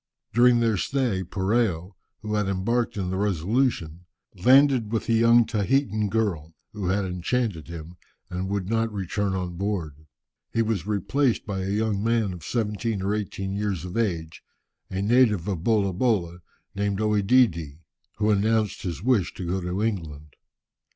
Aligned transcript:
During 0.33 0.61
their 0.61 0.77
stay, 0.77 1.23
Poreo, 1.23 1.91
who 2.23 2.33
had 2.33 2.47
embarked 2.47 2.97
in 2.97 3.11
the 3.11 3.17
Resolution, 3.17 4.05
landed 4.33 4.91
with 4.91 5.07
a 5.07 5.13
young 5.13 5.45
Tahitan 5.45 6.09
girl, 6.09 6.55
who 6.73 6.87
had 6.87 7.05
enchanted 7.05 7.67
him, 7.67 7.97
and 8.27 8.49
would 8.49 8.67
not 8.67 8.91
return 8.91 9.33
on 9.35 9.57
board. 9.57 10.07
He 10.51 10.63
was 10.63 10.87
replaced 10.87 11.45
by 11.45 11.59
a 11.61 11.69
young 11.69 12.03
man 12.03 12.33
of 12.33 12.43
seventeen 12.43 13.03
or 13.03 13.13
eighteen 13.13 13.55
years 13.55 13.85
of 13.85 13.95
age, 13.95 14.41
a 14.89 15.03
native 15.03 15.47
of 15.47 15.63
Bolabola, 15.63 16.39
named 16.73 16.99
OEdidi, 16.99 17.77
who 18.15 18.31
announced 18.31 18.81
his 18.81 19.03
wish 19.03 19.35
to 19.35 19.45
go 19.45 19.61
to 19.61 19.83
England. 19.83 20.35